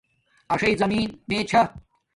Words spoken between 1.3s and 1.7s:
چھا